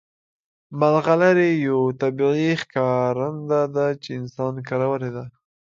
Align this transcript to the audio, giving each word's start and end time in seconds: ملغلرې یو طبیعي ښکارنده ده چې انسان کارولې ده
ملغلرې 0.79 1.49
یو 1.67 1.79
طبیعي 2.01 2.51
ښکارنده 2.61 3.61
ده 3.75 3.87
چې 4.03 4.09
انسان 4.19 4.53
کارولې 4.67 5.09
ده 5.15 5.23